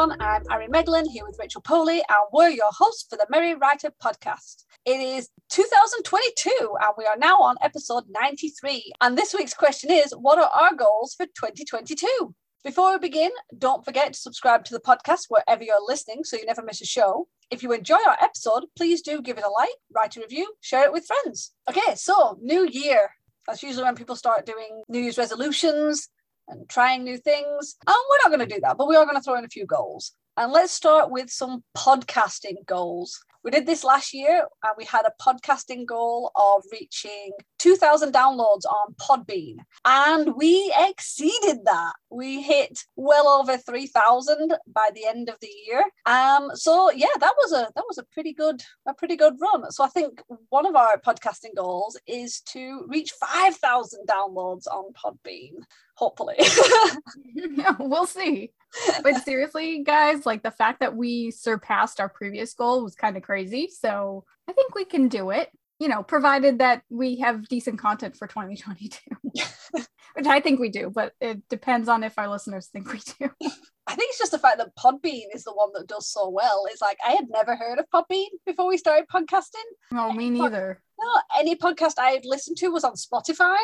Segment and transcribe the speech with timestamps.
[0.00, 0.22] everyone.
[0.22, 3.90] I'm Ari Meghlen here with Rachel Poli, and we're your hosts for the Merry Writer
[4.02, 4.64] podcast.
[4.86, 8.92] It is 2022, and we are now on episode 93.
[9.02, 12.34] And this week's question is What are our goals for 2022?
[12.64, 16.46] Before we begin, don't forget to subscribe to the podcast wherever you're listening so you
[16.46, 17.28] never miss a show.
[17.50, 20.84] If you enjoy our episode, please do give it a like, write a review, share
[20.84, 21.52] it with friends.
[21.68, 23.10] Okay, so new year.
[23.46, 26.08] That's usually when people start doing New Year's resolutions
[26.50, 27.76] and trying new things.
[27.86, 29.48] And we're not going to do that, but we are going to throw in a
[29.48, 30.12] few goals.
[30.36, 33.20] And let's start with some podcasting goals.
[33.42, 38.64] We did this last year and we had a podcasting goal of reaching 2,000 downloads
[38.66, 39.56] on Podbean.
[39.86, 41.92] And we exceeded that.
[42.10, 45.82] We hit well over 3,000 by the end of the year.
[46.04, 49.70] Um, so yeah, that was a that was a pretty good a pretty good run.
[49.70, 55.62] So I think one of our podcasting goals is to reach 5,000 downloads on Podbean.
[56.00, 56.36] Hopefully,
[57.34, 58.52] yeah, we'll see.
[59.02, 63.22] But seriously, guys, like the fact that we surpassed our previous goal was kind of
[63.22, 63.68] crazy.
[63.68, 68.16] So I think we can do it, you know, provided that we have decent content
[68.16, 68.98] for 2022,
[70.14, 73.30] which I think we do, but it depends on if our listeners think we do.
[73.86, 76.64] I think it's just the fact that Podbean is the one that does so well.
[76.70, 79.68] It's like I had never heard of Podbean before we started podcasting.
[79.92, 80.80] No, me neither.
[80.98, 83.58] No, any podcast I had listened to was on Spotify.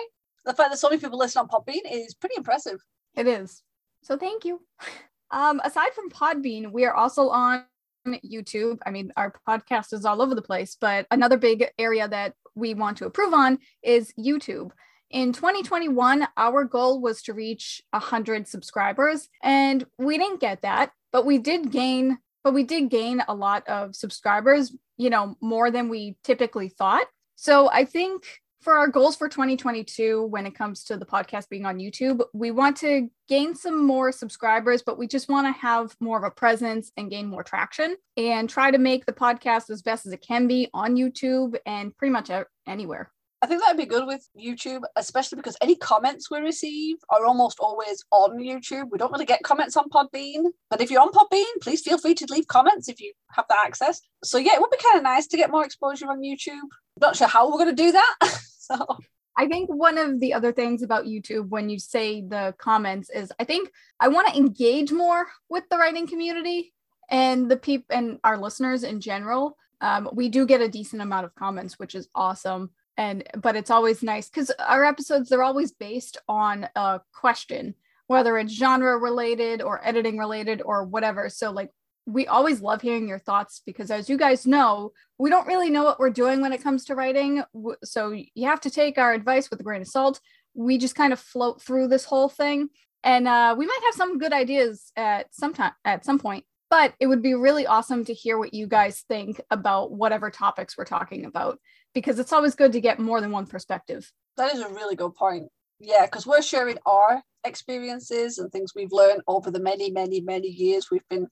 [0.46, 2.80] The fact that so many people listen on Podbean is pretty impressive.
[3.14, 3.62] It is.
[4.02, 4.60] So thank you.
[5.32, 7.64] Um, aside from Podbean, we are also on
[8.06, 8.78] YouTube.
[8.86, 12.74] I mean, our podcast is all over the place, but another big area that we
[12.74, 14.70] want to improve on is YouTube.
[15.10, 21.26] In 2021, our goal was to reach 100 subscribers, and we didn't get that, but
[21.26, 25.88] we did gain but we did gain a lot of subscribers, you know, more than
[25.88, 27.08] we typically thought.
[27.34, 28.22] So I think
[28.66, 32.50] for our goals for 2022 when it comes to the podcast being on YouTube, we
[32.50, 36.32] want to gain some more subscribers, but we just want to have more of a
[36.32, 40.20] presence and gain more traction and try to make the podcast as best as it
[40.20, 42.28] can be on YouTube and pretty much
[42.66, 43.12] anywhere.
[43.40, 47.60] I think that'd be good with YouTube, especially because any comments we receive are almost
[47.60, 48.90] always on YouTube.
[48.90, 52.14] We don't really get comments on Podbean, but if you're on Podbean, please feel free
[52.14, 54.00] to leave comments if you have that access.
[54.24, 56.68] So yeah, it would be kind of nice to get more exposure on YouTube.
[57.00, 58.16] Not sure how we're going to do that.
[58.72, 58.98] so
[59.36, 63.30] I think one of the other things about YouTube when you say the comments is
[63.38, 66.72] I think I want to engage more with the writing community
[67.10, 69.56] and the people and our listeners in general.
[69.80, 72.70] Um, we do get a decent amount of comments, which is awesome.
[72.96, 77.74] And but it's always nice because our episodes they're always based on a question,
[78.06, 81.28] whether it's genre related or editing related or whatever.
[81.28, 81.70] So like
[82.06, 85.82] we always love hearing your thoughts because as you guys know we don't really know
[85.82, 87.42] what we're doing when it comes to writing.
[87.82, 90.20] So you have to take our advice with a grain of salt.
[90.54, 92.68] We just kind of float through this whole thing.
[93.02, 96.94] And uh, we might have some good ideas at some time at some point but
[96.98, 100.84] it would be really awesome to hear what you guys think about whatever topics we're
[100.84, 101.58] talking about
[101.94, 104.10] because it's always good to get more than one perspective.
[104.36, 105.48] That is a really good point.
[105.78, 110.48] Yeah because we're sharing our experiences and things we've learned over the many many many
[110.48, 111.28] years we've been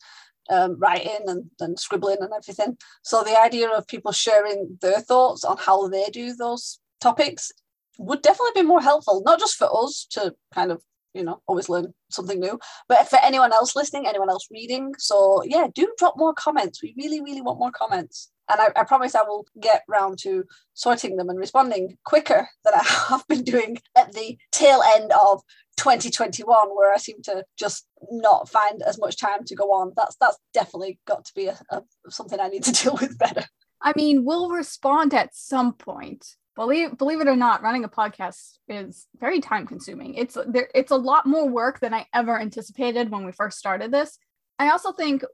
[0.50, 2.76] um, writing and, and scribbling and everything.
[3.02, 7.52] So the idea of people sharing their thoughts on how they do those topics
[7.98, 10.82] would definitely be more helpful, not just for us to kind of,
[11.12, 14.92] you know, always learn something new, but for anyone else listening, anyone else reading.
[14.98, 16.82] So yeah, do drop more comments.
[16.82, 18.30] We really, really want more comments.
[18.50, 20.44] And I, I promise I will get round to
[20.74, 25.42] sorting them and responding quicker than I have been doing at the tail end of
[25.76, 29.92] 2021 where I seem to just not find as much time to go on.
[29.96, 33.44] That's that's definitely got to be a, a, something I need to deal with better.
[33.80, 36.26] I mean, we'll respond at some point.
[36.56, 40.14] Believe believe it or not, running a podcast is very time consuming.
[40.14, 43.90] It's there it's a lot more work than I ever anticipated when we first started
[43.90, 44.18] this.
[44.58, 45.24] I also think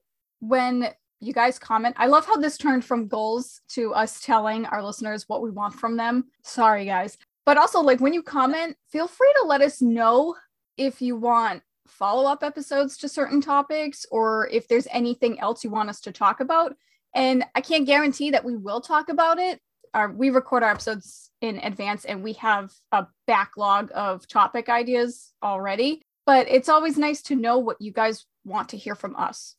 [0.41, 0.89] when
[1.21, 5.25] you guys comment, I love how this turned from goals to us telling our listeners
[5.29, 6.25] what we want from them.
[6.43, 7.19] Sorry guys,
[7.51, 10.37] but also, like when you comment, feel free to let us know
[10.77, 15.71] if you want follow up episodes to certain topics or if there's anything else you
[15.71, 16.77] want us to talk about.
[17.13, 19.59] And I can't guarantee that we will talk about it.
[19.95, 25.33] Our, we record our episodes in advance and we have a backlog of topic ideas
[25.43, 26.03] already.
[26.27, 29.57] But it's always nice to know what you guys want to hear from us.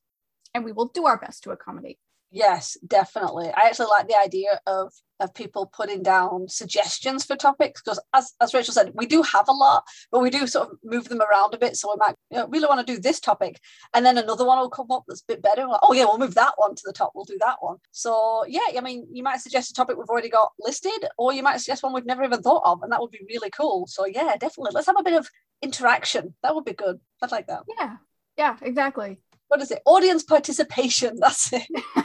[0.54, 2.00] And we will do our best to accommodate.
[2.34, 3.50] Yes, definitely.
[3.50, 8.34] I actually like the idea of of people putting down suggestions for topics because as,
[8.42, 11.22] as Rachel said, we do have a lot, but we do sort of move them
[11.22, 11.76] around a bit.
[11.76, 13.60] So we might you know, really want to do this topic.
[13.94, 15.68] And then another one will come up that's a bit better.
[15.68, 17.12] Like, oh yeah, we'll move that one to the top.
[17.14, 17.78] We'll do that one.
[17.92, 21.44] So yeah, I mean, you might suggest a topic we've already got listed, or you
[21.44, 23.86] might suggest one we've never even thought of, and that would be really cool.
[23.88, 24.72] So yeah, definitely.
[24.74, 25.30] Let's have a bit of
[25.62, 26.34] interaction.
[26.42, 27.00] That would be good.
[27.22, 27.64] I'd like that.
[27.78, 27.98] Yeah.
[28.38, 29.20] Yeah, exactly
[29.52, 29.82] what is it?
[29.86, 31.18] Audience participation.
[31.20, 31.68] That's it.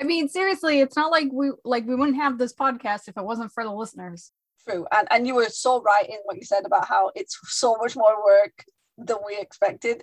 [0.00, 3.24] I mean, seriously, it's not like we like we wouldn't have this podcast if it
[3.24, 4.32] wasn't for the listeners.
[4.68, 4.86] True.
[4.94, 7.96] And and you were so right in what you said about how it's so much
[7.96, 8.66] more work
[8.98, 10.02] than we expected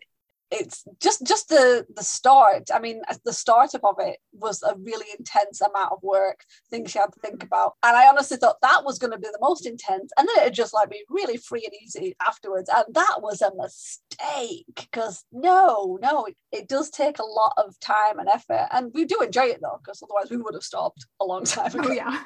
[0.51, 5.05] it's just just the the start i mean the startup of it was a really
[5.17, 7.45] intense amount of work things you had to think mm.
[7.45, 7.73] about.
[7.83, 10.53] And i honestly thought that was going to be the most intense and then it
[10.53, 15.97] just like be really free and easy afterwards and that was a mistake because no
[16.01, 19.45] no it, it does take a lot of time and effort and we do enjoy
[19.45, 21.89] it though because otherwise we would have stopped a long time oh, ago.
[21.89, 22.19] oh, yeah.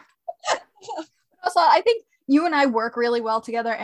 [1.43, 3.77] Also i think you and i work really well together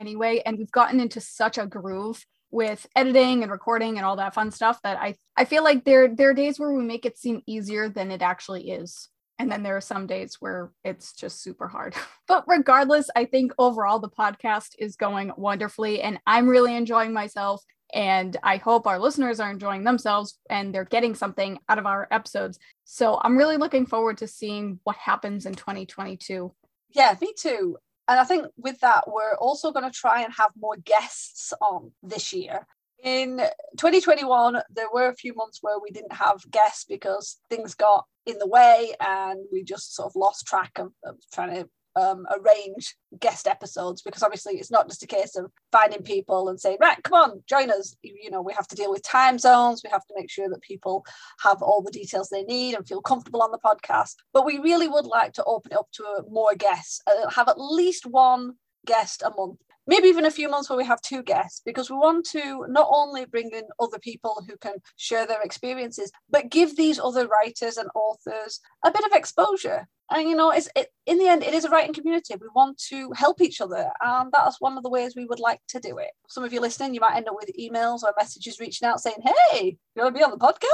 [0.00, 4.34] anyway and we've gotten into such a groove with editing and recording and all that
[4.34, 7.18] fun stuff that I I feel like there there are days where we make it
[7.18, 9.08] seem easier than it actually is.
[9.38, 11.94] And then there are some days where it's just super hard.
[12.28, 17.62] but regardless, I think overall the podcast is going wonderfully and I'm really enjoying myself.
[17.92, 22.08] And I hope our listeners are enjoying themselves and they're getting something out of our
[22.10, 22.58] episodes.
[22.84, 26.52] So I'm really looking forward to seeing what happens in 2022.
[26.90, 27.76] Yeah, me too.
[28.08, 31.92] And I think with that, we're also going to try and have more guests on
[32.02, 32.66] this year.
[33.02, 33.38] In
[33.76, 38.38] 2021, there were a few months where we didn't have guests because things got in
[38.38, 42.94] the way and we just sort of lost track of, of trying to um, arrange
[43.18, 47.02] guest episodes because obviously it's not just a case of finding people and saying right
[47.02, 47.96] come on join us.
[48.02, 49.82] You know we have to deal with time zones.
[49.82, 51.04] We have to make sure that people
[51.40, 54.14] have all the details they need and feel comfortable on the podcast.
[54.32, 57.60] But we really would like to open it up to more guests uh, have at
[57.60, 58.52] least one
[58.86, 61.96] guest a month maybe even a few months where we have two guests because we
[61.96, 66.76] want to not only bring in other people who can share their experiences but give
[66.76, 71.18] these other writers and authors a bit of exposure and you know it's it, in
[71.18, 72.34] the end it is a writing community.
[72.40, 75.60] We want to help each other and that's one of the ways we would like
[75.68, 76.10] to do it.
[76.28, 79.22] Some of you listening you might end up with emails or messages reaching out saying
[79.24, 80.66] hey you want to be on the podcast?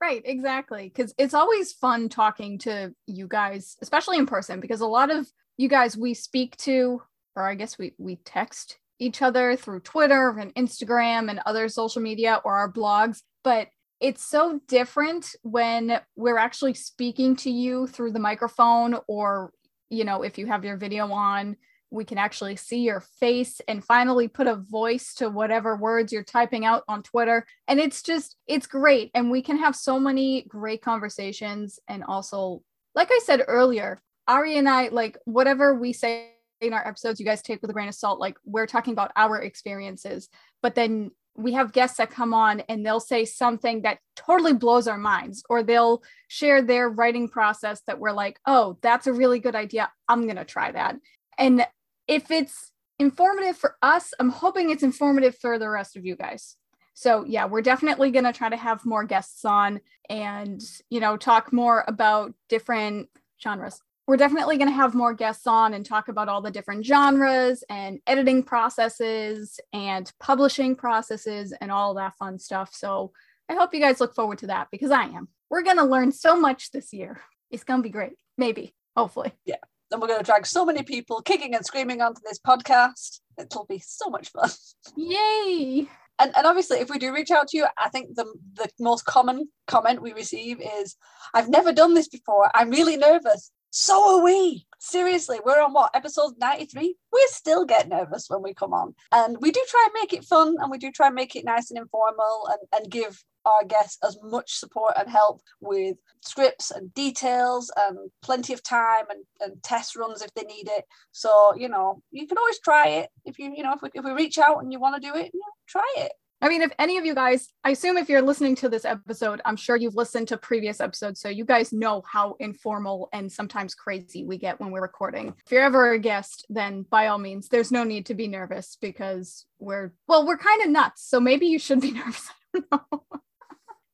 [0.00, 0.92] Right exactly.
[0.94, 5.26] Because it's always fun talking to you guys especially in person because a lot of
[5.56, 7.02] you guys we speak to
[7.36, 12.02] or i guess we we text each other through twitter and instagram and other social
[12.02, 13.68] media or our blogs but
[14.00, 19.52] it's so different when we're actually speaking to you through the microphone or
[19.90, 21.56] you know if you have your video on
[21.94, 26.24] we can actually see your face and finally put a voice to whatever words you're
[26.24, 27.46] typing out on Twitter.
[27.68, 29.10] And it's just, it's great.
[29.14, 31.78] And we can have so many great conversations.
[31.88, 32.62] And also,
[32.94, 37.26] like I said earlier, Ari and I, like whatever we say in our episodes, you
[37.26, 38.18] guys take with a grain of salt.
[38.18, 40.28] Like we're talking about our experiences,
[40.62, 44.86] but then we have guests that come on and they'll say something that totally blows
[44.86, 49.38] our minds or they'll share their writing process that we're like oh that's a really
[49.38, 49.90] good idea.
[50.08, 50.96] I'm going to try that.
[51.38, 51.66] And
[52.06, 52.70] if it's
[53.00, 56.56] informative for us i'm hoping it's informative for the rest of you guys.
[56.94, 61.16] So yeah we're definitely going to try to have more guests on and you know
[61.16, 63.08] talk more about different
[63.42, 66.84] genres we're definitely going to have more guests on and talk about all the different
[66.84, 72.74] genres and editing processes and publishing processes and all that fun stuff.
[72.74, 73.12] So
[73.48, 75.28] I hope you guys look forward to that because I am.
[75.50, 77.20] We're going to learn so much this year.
[77.50, 78.14] It's going to be great.
[78.36, 79.32] Maybe, hopefully.
[79.44, 79.56] Yeah.
[79.90, 83.20] And we're going to drag so many people kicking and screaming onto this podcast.
[83.38, 84.50] It'll be so much fun.
[84.96, 85.88] Yay.
[86.18, 89.04] And, and obviously, if we do reach out to you, I think the, the most
[89.04, 90.96] common comment we receive is,
[91.32, 92.50] I've never done this before.
[92.54, 93.50] I'm really nervous.
[93.76, 94.68] So are we.
[94.78, 96.94] Seriously, we're on what episode 93?
[97.12, 98.94] We still get nervous when we come on.
[99.10, 101.44] And we do try and make it fun and we do try and make it
[101.44, 106.70] nice and informal and, and give our guests as much support and help with scripts
[106.70, 110.84] and details and plenty of time and, and test runs if they need it.
[111.10, 113.10] So, you know, you can always try it.
[113.24, 115.16] If you, you know, if we, if we reach out and you want to do
[115.16, 116.12] it, you know, try it.
[116.44, 119.40] I mean, if any of you guys, I assume if you're listening to this episode,
[119.46, 121.18] I'm sure you've listened to previous episodes.
[121.22, 125.34] So you guys know how informal and sometimes crazy we get when we're recording.
[125.46, 128.76] If you're ever a guest, then by all means, there's no need to be nervous
[128.78, 131.08] because we're, well, we're kind of nuts.
[131.08, 132.28] So maybe you should be nervous.
[132.54, 133.04] I don't know.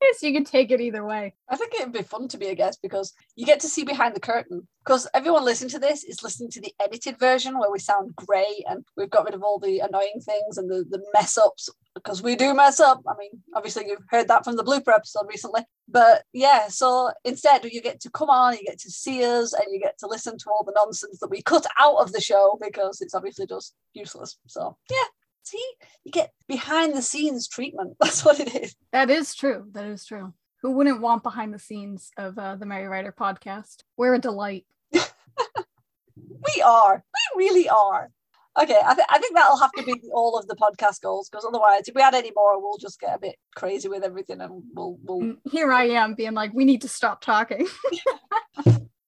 [0.03, 1.35] Yes, you can take it either way.
[1.47, 4.17] I think it'd be fun to be a guest because you get to see behind
[4.17, 4.67] the curtain.
[4.83, 8.65] Because everyone listening to this is listening to the edited version where we sound grey
[8.67, 12.23] and we've got rid of all the annoying things and the, the mess ups because
[12.23, 13.03] we do mess up.
[13.09, 15.63] I mean, obviously you've heard that from the blooper episode recently.
[15.89, 19.65] But yeah, so instead you get to come on, you get to see us, and
[19.71, 22.59] you get to listen to all the nonsense that we cut out of the show
[22.61, 24.39] because it's obviously just useless.
[24.47, 25.05] So yeah,
[25.43, 25.65] see,
[26.05, 27.97] you get behind the scenes treatment.
[28.01, 28.75] That's what it is.
[28.93, 29.67] That is true.
[29.73, 30.35] That is true.
[30.63, 33.79] Who wouldn't want behind the scenes of uh, the Merry Writer podcast?
[33.97, 34.67] We're a delight.
[34.93, 37.03] we are.
[37.37, 38.11] We really are.
[38.59, 41.45] Okay, I, th- I think that'll have to be all of the podcast goals because
[41.45, 44.63] otherwise, if we add any more, we'll just get a bit crazy with everything, and
[44.75, 45.21] we'll we'll.
[45.21, 47.67] Mm, here I am being like, we need to stop talking.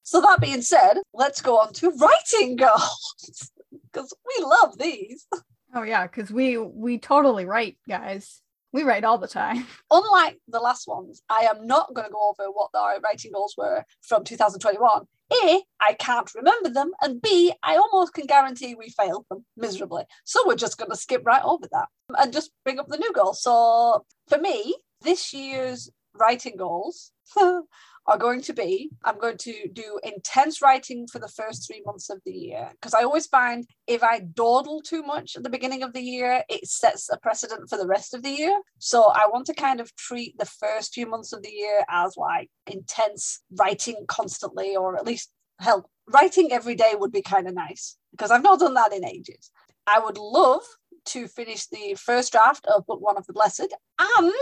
[0.05, 3.51] So that being said, let's go on to writing goals
[3.93, 5.27] because we love these.
[5.75, 8.43] oh yeah, because we we totally write, guys.
[8.73, 9.67] We write all the time.
[9.91, 13.55] Unlike the last ones, I am not going to go over what our writing goals
[13.57, 15.07] were from 2021.
[15.45, 20.05] A, I can't remember them, and B, I almost can guarantee we failed them miserably.
[20.25, 23.13] So we're just going to skip right over that and just bring up the new
[23.13, 23.35] goal.
[23.35, 27.13] So for me, this year's writing goals
[28.07, 32.11] are going to be I'm going to do intense writing for the first three months
[32.11, 35.83] of the year because I always find if I dawdle too much at the beginning
[35.83, 38.61] of the year, it sets a precedent for the rest of the year.
[38.79, 42.17] So I want to kind of treat the first few months of the year as
[42.17, 45.31] like intense writing constantly, or at least
[45.61, 49.05] help writing every day would be kind of nice because I've not done that in
[49.05, 49.51] ages.
[49.87, 50.63] I would love
[51.07, 54.33] to finish the first draft of book one of the blessed and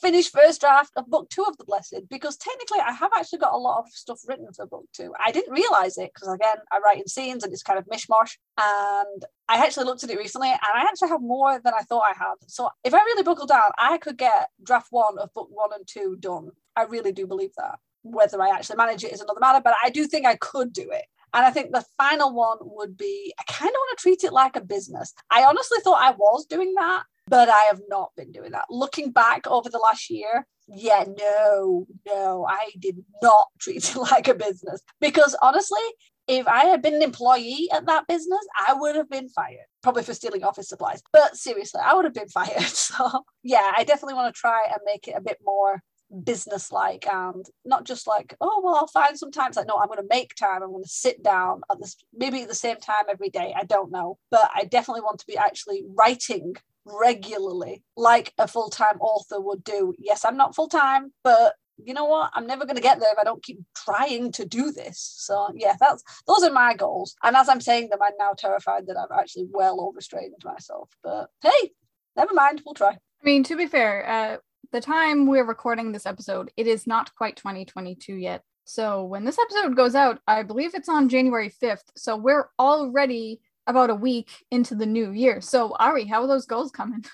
[0.00, 3.52] finish first draft of book two of the blessed because technically i have actually got
[3.52, 5.12] a lot of stuff written for book two.
[5.24, 8.36] I didn't realize it because again i write in scenes and it's kind of mishmash
[8.58, 12.02] and i actually looked at it recently and i actually have more than i thought
[12.02, 12.34] i had.
[12.46, 15.86] So if i really buckle down i could get draft one of book one and
[15.86, 16.50] two done.
[16.76, 17.78] I really do believe that.
[18.02, 20.90] Whether i actually manage it is another matter but i do think i could do
[20.90, 21.04] it.
[21.34, 24.32] And I think the final one would be I kind of want to treat it
[24.32, 25.12] like a business.
[25.30, 28.64] I honestly thought I was doing that, but I have not been doing that.
[28.70, 34.28] Looking back over the last year, yeah, no, no, I did not treat it like
[34.28, 35.80] a business because honestly,
[36.26, 40.02] if I had been an employee at that business, I would have been fired, probably
[40.02, 41.02] for stealing office supplies.
[41.10, 42.62] But seriously, I would have been fired.
[42.62, 45.82] So, yeah, I definitely want to try and make it a bit more
[46.24, 49.76] business like and not just like oh well i'll find some time it's like no
[49.76, 52.54] i'm going to make time i'm going to sit down at this maybe at the
[52.54, 56.54] same time every day i don't know but i definitely want to be actually writing
[56.88, 59.94] regularly like a full-time author would do.
[59.98, 62.32] Yes i'm not full-time but you know what?
[62.34, 64.98] I'm never going to get there if i don't keep trying to do this.
[65.18, 67.14] So yeah that's those are my goals.
[67.22, 70.90] And as i'm saying them i'm now terrified that i've actually well overstrained myself.
[71.02, 71.72] But hey
[72.16, 72.90] never mind we'll try.
[72.90, 74.36] I mean, to be fair, uh,
[74.70, 78.42] the time we're recording this episode, it is not quite 2022 yet.
[78.64, 81.84] So when this episode goes out, I believe it's on January 5th.
[81.96, 85.40] So we're already about a week into the new year.
[85.40, 87.04] So Ari, how are those goals coming?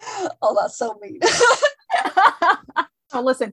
[0.42, 1.18] oh that's so mean
[3.10, 3.52] so listen,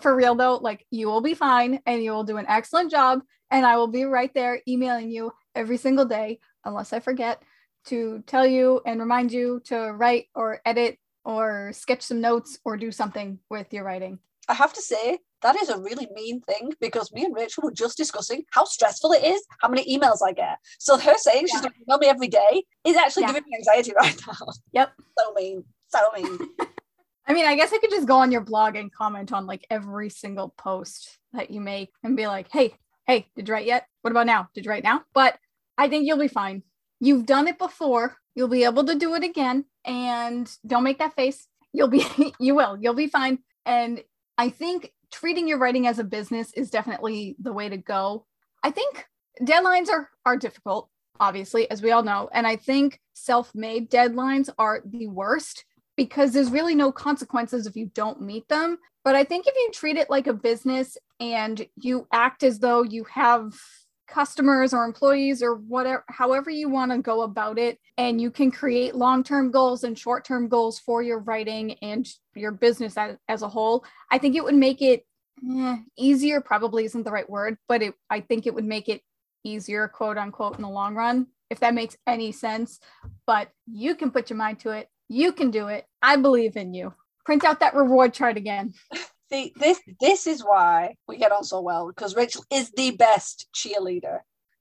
[0.00, 3.20] for real though, like you will be fine and you will do an excellent job.
[3.50, 7.42] And I will be right there emailing you every single day, unless I forget
[7.86, 12.76] to tell you and remind you to write or edit or sketch some notes or
[12.76, 14.18] do something with your writing.
[14.48, 17.72] I have to say, that is a really mean thing because me and Rachel were
[17.72, 20.58] just discussing how stressful it is, how many emails I get.
[20.78, 23.28] So her saying she's going to email me every day is actually Yeah.
[23.28, 24.34] giving me anxiety right now.
[24.72, 24.92] Yep.
[25.18, 25.64] So mean.
[25.88, 26.38] So mean.
[27.26, 29.64] I mean, I guess I could just go on your blog and comment on like
[29.70, 32.74] every single post that you make and be like, hey,
[33.06, 33.86] hey, did you write yet?
[34.00, 34.48] What about now?
[34.54, 35.02] Did you write now?
[35.14, 35.38] But
[35.78, 36.62] I think you'll be fine.
[37.00, 38.16] You've done it before.
[38.34, 39.64] You'll be able to do it again.
[39.84, 41.46] And don't make that face.
[41.72, 42.04] You'll be,
[42.40, 43.38] you will, you'll be fine.
[43.66, 44.02] And
[44.38, 48.26] I think treating your writing as a business is definitely the way to go.
[48.62, 49.06] I think
[49.40, 50.88] deadlines are are difficult,
[51.20, 52.28] obviously, as we all know.
[52.32, 55.64] And I think self-made deadlines are the worst
[55.96, 58.78] because there's really no consequences if you don't meet them.
[59.04, 62.82] But I think if you treat it like a business and you act as though
[62.82, 63.54] you have
[64.08, 68.50] customers or employees or whatever, however you want to go about it, and you can
[68.50, 73.16] create long term goals and short term goals for your writing and your business as,
[73.28, 75.06] as a whole, I think it would make it
[75.48, 79.02] eh, easier, probably isn't the right word, but it, I think it would make it
[79.44, 82.80] easier, quote unquote, in the long run, if that makes any sense.
[83.26, 84.88] But you can put your mind to it.
[85.08, 85.86] You can do it.
[86.00, 86.94] I believe in you.
[87.24, 88.74] Print out that reward chart again.
[89.32, 94.18] This this is why we get on so well because Rachel is the best cheerleader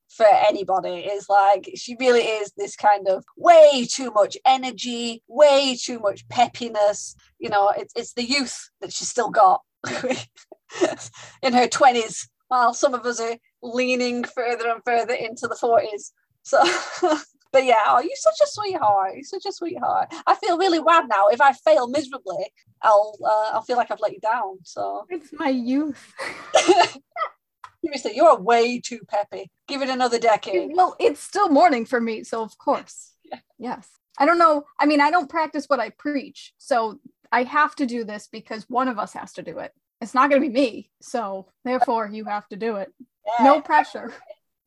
[0.09, 1.03] for anybody.
[1.05, 6.25] It's like she really is this kind of way too much energy, way too much
[6.29, 7.15] peppiness.
[7.37, 9.61] You know, it's it's the youth that she's still got
[11.41, 16.13] in her twenties, while some of us are leaning further and further into the forties.
[16.43, 16.63] So.
[17.51, 19.15] But yeah, oh, you're such a sweetheart.
[19.15, 20.13] You're such a sweetheart.
[20.25, 21.27] I feel really bad now.
[21.27, 24.59] If I fail miserably, I'll uh, I'll feel like I've let you down.
[24.63, 26.13] So It's my youth.
[27.83, 29.51] seriously, you're way too peppy.
[29.67, 30.71] Give it another decade.
[30.73, 33.09] Well, it's still morning for me, so of course.
[33.31, 33.39] Yeah.
[33.59, 33.87] Yes.
[34.17, 34.65] I don't know.
[34.77, 36.53] I mean, I don't practice what I preach.
[36.57, 36.99] So
[37.31, 39.71] I have to do this because one of us has to do it.
[40.01, 40.89] It's not going to be me.
[41.01, 42.91] So therefore, you have to do it.
[43.39, 43.45] Yeah.
[43.45, 44.13] No pressure.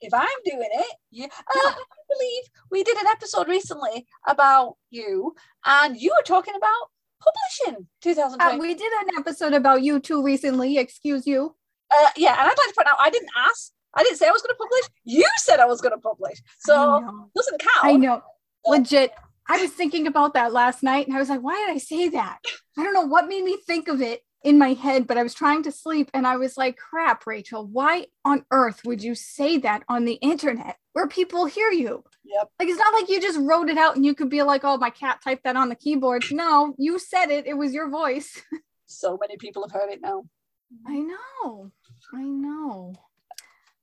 [0.05, 1.25] If I'm doing it, you.
[1.25, 1.75] Uh, I
[2.09, 5.35] believe we did an episode recently about you,
[5.65, 8.57] and you were talking about publishing 2020.
[8.57, 10.79] Uh, we did an episode about you too recently.
[10.79, 11.55] Excuse you.
[11.91, 13.73] Uh, yeah, and I'd like to point out I didn't ask.
[13.95, 14.85] I didn't say I was going to publish.
[15.05, 17.85] You said I was going to publish, so doesn't count.
[17.85, 18.23] I know,
[18.67, 19.13] legit.
[19.47, 22.09] I was thinking about that last night, and I was like, "Why did I say
[22.11, 22.39] that?"
[22.77, 25.35] I don't know what made me think of it in my head, but I was
[25.35, 27.67] trying to sleep, and I was like, "Crap, Rachel!
[27.67, 32.51] Why on earth would you say that on the internet where people hear you?" Yep.
[32.61, 34.77] Like it's not like you just wrote it out and you could be like, "Oh,
[34.77, 37.47] my cat typed that on the keyboard." No, you said it.
[37.47, 38.43] It was your voice.
[38.87, 40.25] so many people have heard it now.
[40.87, 41.73] I know.
[42.13, 42.95] I know.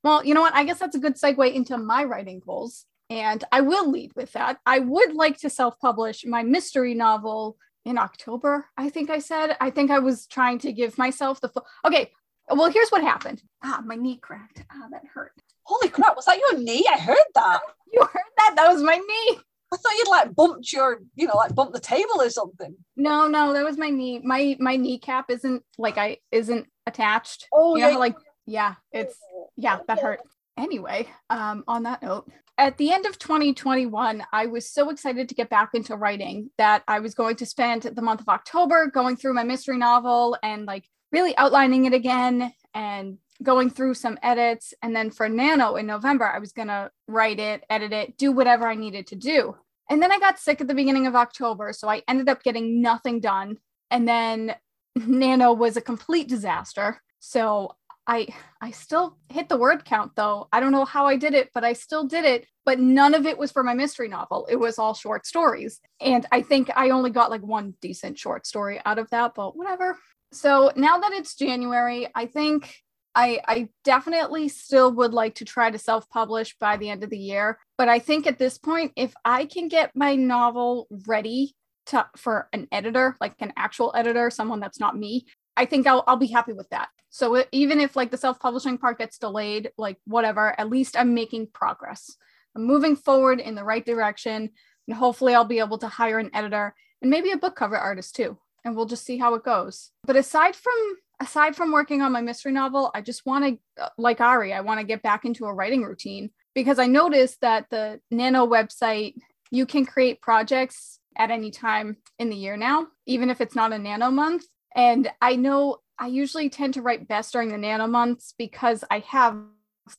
[0.03, 0.55] Well, you know what?
[0.55, 2.85] I guess that's a good segue into my writing goals.
[3.09, 4.59] And I will lead with that.
[4.65, 9.57] I would like to self publish my mystery novel in October, I think I said.
[9.59, 11.65] I think I was trying to give myself the full.
[11.85, 12.11] Okay.
[12.49, 13.41] Well, here's what happened.
[13.63, 14.63] Ah, my knee cracked.
[14.71, 15.33] Ah, that hurt.
[15.63, 16.15] Holy crap.
[16.15, 16.85] Was that your knee?
[16.93, 17.61] I heard that.
[17.93, 18.53] You heard that?
[18.55, 19.39] That was my knee.
[19.73, 22.73] I thought you'd like bumped your, you know, like bumped the table or something.
[22.95, 24.21] No, no, that was my knee.
[24.23, 27.47] My my kneecap isn't like I isn't attached.
[27.53, 27.91] Oh, you yeah.
[27.91, 29.17] know, like yeah, it's
[29.57, 30.21] yeah, that hurt.
[30.57, 35.35] Anyway, um, on that note, at the end of 2021, I was so excited to
[35.35, 39.15] get back into writing that I was going to spend the month of October going
[39.15, 44.73] through my mystery novel and like really outlining it again and going through some edits.
[44.81, 48.31] And then for Nano in November, I was going to write it, edit it, do
[48.31, 49.55] whatever I needed to do.
[49.89, 51.73] And then I got sick at the beginning of October.
[51.73, 53.57] So I ended up getting nothing done.
[53.89, 54.55] And then
[54.95, 57.01] Nano was a complete disaster.
[57.19, 57.75] So
[58.07, 58.27] I
[58.59, 60.47] I still hit the word count though.
[60.51, 62.47] I don't know how I did it, but I still did it.
[62.65, 64.47] But none of it was for my mystery novel.
[64.49, 65.79] It was all short stories.
[65.99, 69.55] And I think I only got like one decent short story out of that, but
[69.55, 69.97] whatever.
[70.31, 72.73] So now that it's January, I think
[73.13, 77.17] I I definitely still would like to try to self-publish by the end of the
[77.17, 77.59] year.
[77.77, 81.55] But I think at this point, if I can get my novel ready
[81.87, 85.25] to, for an editor, like an actual editor, someone that's not me,
[85.61, 86.89] I think I'll, I'll be happy with that.
[87.11, 91.49] So even if like the self-publishing part gets delayed, like whatever, at least I'm making
[91.53, 92.17] progress.
[92.55, 94.49] I'm moving forward in the right direction,
[94.87, 98.15] and hopefully I'll be able to hire an editor and maybe a book cover artist
[98.15, 98.39] too.
[98.65, 99.91] And we'll just see how it goes.
[100.03, 104.19] But aside from aside from working on my mystery novel, I just want to, like
[104.19, 107.99] Ari, I want to get back into a writing routine because I noticed that the
[108.09, 109.13] Nano website
[109.51, 113.73] you can create projects at any time in the year now, even if it's not
[113.73, 114.43] a Nano month.
[114.75, 118.99] And I know I usually tend to write best during the nano months because I
[118.99, 119.37] have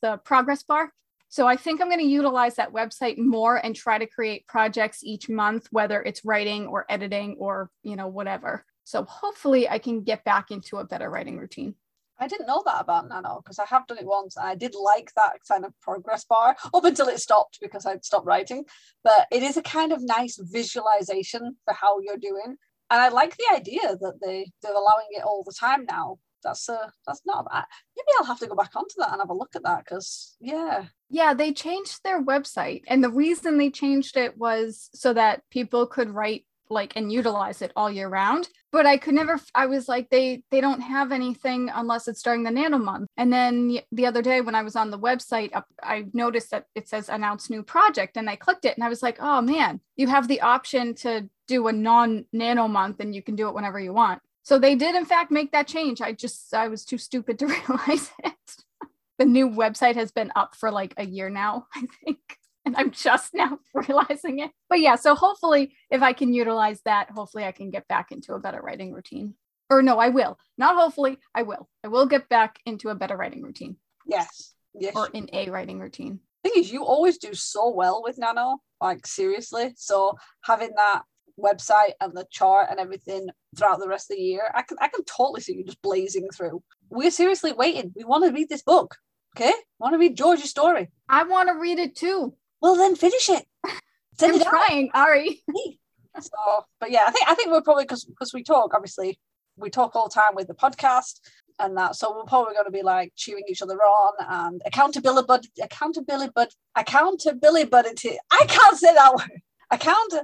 [0.01, 0.93] the progress bar.
[1.29, 5.03] So I think I'm going to utilize that website more and try to create projects
[5.03, 8.67] each month, whether it's writing or editing or, you know, whatever.
[8.85, 11.75] So hopefully I can get back into a better writing routine.
[12.19, 14.37] I didn't know that about Nano because I have done it once.
[14.37, 18.05] And I did like that kind of progress bar up until it stopped because I'd
[18.05, 18.65] stopped writing.
[19.03, 22.57] But it is a kind of nice visualization for how you're doing
[23.01, 26.19] I like the idea that they they're allowing it all the time now.
[26.43, 27.65] That's a that's not bad.
[27.97, 30.37] Maybe I'll have to go back onto that and have a look at that because
[30.41, 30.87] yeah.
[31.09, 35.87] Yeah, they changed their website, and the reason they changed it was so that people
[35.87, 39.89] could write like and utilize it all year round but i could never i was
[39.89, 43.09] like they they don't have anything unless it's during the nano month.
[43.17, 45.51] And then the other day when i was on the website
[45.83, 49.03] i noticed that it says announce new project and i clicked it and i was
[49.03, 53.23] like oh man you have the option to do a non nano month and you
[53.23, 54.23] can do it whenever you want.
[54.43, 56.01] So they did in fact make that change.
[56.01, 58.33] I just i was too stupid to realize it.
[59.19, 62.91] The new website has been up for like a year now i think and I'm
[62.91, 64.51] just now realizing it.
[64.69, 68.35] But yeah, so hopefully, if I can utilize that, hopefully I can get back into
[68.35, 69.35] a better writing routine.
[69.71, 70.39] Or no, I will.
[70.59, 71.69] Not hopefully, I will.
[71.83, 73.77] I will get back into a better writing routine.
[74.07, 74.55] Yes.
[74.75, 74.95] Yes.
[74.95, 76.21] Or in a writing routine.
[76.43, 79.73] Thing is, you always do so well with Nano, like seriously.
[79.77, 81.03] So having that
[81.39, 84.89] website and the chart and everything throughout the rest of the year, I can I
[84.89, 86.63] can totally see you just blazing through.
[86.91, 87.93] We're seriously waiting.
[87.95, 88.97] We want to read this book.
[89.37, 90.91] Okay, want to read George's story.
[91.09, 92.35] I want to read it too.
[92.63, 93.45] Well, then finish it.
[94.19, 95.09] Send I'm it trying, out.
[95.09, 95.43] Ari.
[96.21, 96.31] so,
[96.81, 98.73] but yeah, I think I think we're probably because because we talk.
[98.73, 99.19] Obviously,
[99.57, 101.19] we talk all the time with the podcast
[101.59, 101.97] and that.
[101.97, 106.31] So we're probably going to be like cheering each other on and accountability, but accountability,
[106.35, 109.43] but accountability, but I can't say that word.
[109.71, 110.15] Account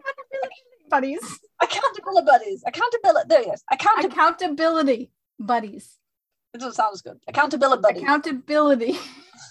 [0.91, 1.21] buddies.
[1.61, 2.63] Accountability buddies.
[2.67, 3.27] Accountability.
[3.29, 3.65] There he is.
[3.73, 5.97] Account- accountability buddies.
[6.55, 7.19] It doesn't sound as good.
[7.27, 8.03] Accountability buddies.
[8.03, 8.99] Accountability.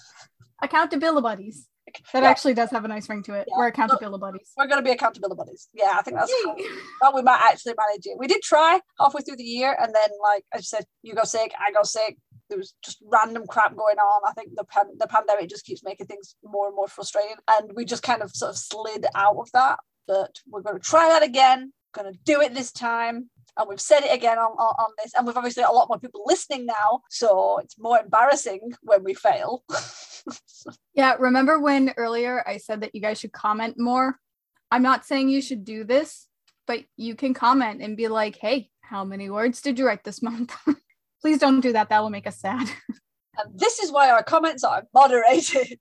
[0.62, 1.68] accountability buddies.
[2.12, 2.28] That yeah.
[2.28, 3.46] actually does have a nice ring to it.
[3.48, 3.58] Yeah.
[3.58, 4.52] We're accountability buddies.
[4.56, 5.68] We're going to be accountability buddies.
[5.74, 6.56] Yeah, I think that's how,
[7.02, 8.18] how, we might actually manage it.
[8.18, 11.52] We did try halfway through the year, and then, like I said, you go sick,
[11.58, 12.16] I go sick,
[12.48, 14.22] there was just random crap going on.
[14.26, 17.72] I think the pan- the pandemic just keeps making things more and more frustrating, and
[17.74, 19.78] we just kind of sort of slid out of that.
[20.06, 21.72] But we're going to try that again.
[21.94, 23.30] Going to do it this time.
[23.58, 25.88] And we've said it again on, on, on this, and we've obviously got a lot
[25.88, 29.64] more people listening now, so it's more embarrassing when we fail.
[30.94, 34.18] yeah, remember when earlier I said that you guys should comment more?
[34.70, 36.28] I'm not saying you should do this,
[36.66, 40.22] but you can comment and be like, hey, how many words did you write this
[40.22, 40.54] month?
[41.20, 41.88] Please don't do that.
[41.88, 42.70] That will make us sad.
[43.38, 45.78] And this is why our comments are moderated.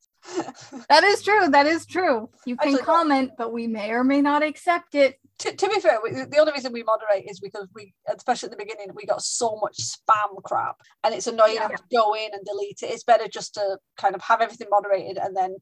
[0.89, 1.49] that is true.
[1.49, 2.29] That is true.
[2.45, 5.19] You can Actually, comment, but we may or may not accept it.
[5.39, 8.51] To, to be fair, we, the only reason we moderate is because we, especially at
[8.57, 11.67] the beginning, we got so much spam crap, and it's annoying yeah.
[11.67, 12.91] to go in and delete it.
[12.91, 15.57] It's better just to kind of have everything moderated and then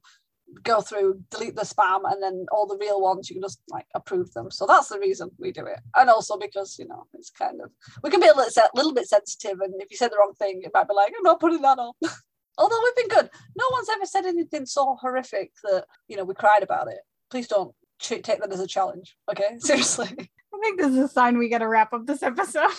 [0.63, 3.87] go through, delete the spam, and then all the real ones you can just like
[3.95, 4.49] approve them.
[4.49, 7.71] So that's the reason we do it, and also because you know it's kind of
[8.03, 10.61] we can be a little, little bit sensitive, and if you said the wrong thing,
[10.63, 11.93] it might be like I'm not putting that on.
[12.57, 16.33] Although we've been good, no one's ever said anything so horrific that you know we
[16.33, 16.99] cried about it.
[17.29, 19.17] Please don't take that as a challenge.
[19.29, 20.09] Okay, seriously.
[20.09, 22.71] I think this is a sign we got to wrap up this episode.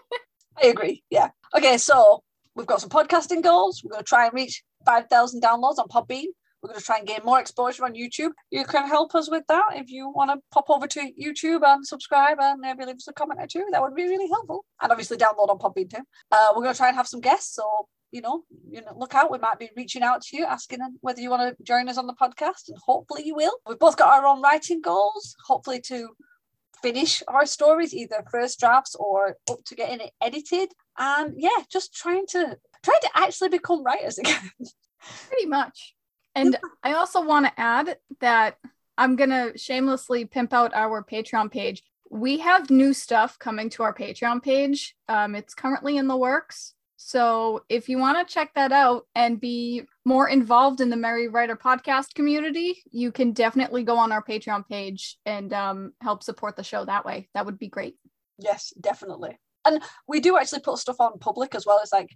[0.62, 1.02] I agree.
[1.10, 1.30] Yeah.
[1.56, 2.22] Okay, so
[2.54, 3.82] we've got some podcasting goals.
[3.84, 6.26] We're going to try and reach 5,000 downloads on Podbean.
[6.62, 8.30] We're going to try and gain more exposure on YouTube.
[8.50, 11.86] You can help us with that if you want to pop over to YouTube and
[11.86, 13.66] subscribe and maybe leave us a comment or two.
[13.70, 14.64] That would be really helpful.
[14.80, 16.02] And obviously download on Podbean too.
[16.32, 17.54] Uh, we're going to try and have some guests.
[17.54, 19.30] So you know, you know, look out.
[19.30, 22.06] We might be reaching out to you, asking whether you want to join us on
[22.06, 23.56] the podcast, and hopefully you will.
[23.66, 26.08] We've both got our own writing goals, hopefully to
[26.82, 30.70] finish our stories, either first drafts or up to getting it edited.
[30.98, 34.50] And yeah, just trying to trying to actually become writers again.
[35.28, 35.94] Pretty much.
[36.34, 38.56] And I also want to add that
[38.98, 41.82] I'm going to shamelessly pimp out our Patreon page.
[42.10, 44.94] We have new stuff coming to our Patreon page.
[45.08, 46.74] Um, it's currently in the works.
[46.96, 51.28] So if you want to check that out and be more involved in the Merry
[51.28, 56.56] Writer podcast community, you can definitely go on our Patreon page and um, help support
[56.56, 57.28] the show that way.
[57.34, 57.96] That would be great.
[58.38, 59.38] Yes, definitely.
[59.66, 62.10] And we do actually put stuff on public as well as like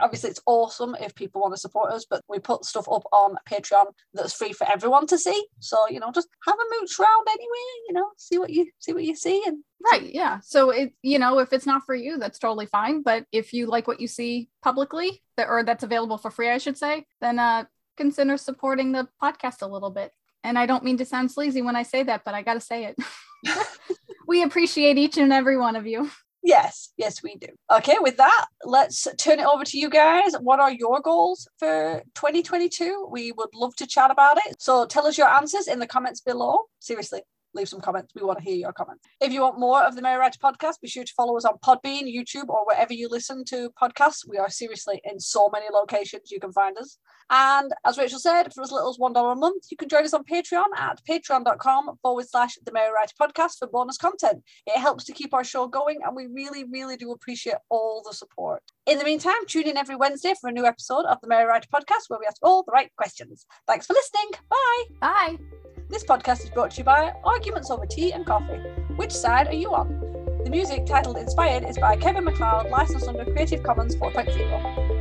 [0.00, 3.36] obviously it's awesome if people want to support us but we put stuff up on
[3.48, 5.46] patreon that's free for everyone to see.
[5.60, 8.92] So you know just have a mooch round anyway you know see what you see
[8.92, 10.40] what you see and right yeah.
[10.42, 13.02] So it you know if it's not for you that's totally fine.
[13.02, 16.58] But if you like what you see publicly that, or that's available for free i
[16.58, 17.64] should say then uh
[17.96, 20.12] consider supporting the podcast a little bit.
[20.42, 22.84] And i don't mean to sound sleazy when i say that but i gotta say
[22.84, 22.96] it.
[24.30, 26.08] We appreciate each and every one of you
[26.42, 27.48] Yes, yes, we do.
[27.70, 30.32] Okay, with that, let's turn it over to you guys.
[30.40, 33.08] What are your goals for 2022?
[33.10, 34.60] We would love to chat about it.
[34.60, 36.60] So tell us your answers in the comments below.
[36.78, 37.20] Seriously,
[37.54, 38.14] leave some comments.
[38.14, 39.04] We want to hear your comments.
[39.20, 41.58] If you want more of the Merry Writer podcast, be sure to follow us on
[41.64, 44.28] Podbean, YouTube, or wherever you listen to podcasts.
[44.28, 46.98] We are seriously in so many locations you can find us.
[47.30, 50.14] And as Rachel said, for as little as $1 a month, you can join us
[50.14, 54.42] on Patreon at patreon.com forward slash the Merry Writer podcast for bonus content.
[54.66, 58.14] It helps to keep our show going, and we really, really do appreciate all the
[58.14, 58.62] support.
[58.86, 61.68] In the meantime, tune in every Wednesday for a new episode of the Merry Writer
[61.72, 63.46] podcast where we ask all the right questions.
[63.68, 64.30] Thanks for listening.
[64.48, 64.84] Bye.
[65.00, 65.79] Bye.
[65.90, 68.60] This podcast is brought to you by Arguments Over Tea and Coffee.
[68.94, 69.88] Which side are you on?
[70.44, 74.99] The music titled Inspired is by Kevin MacLeod, licensed under Creative Commons 4.0.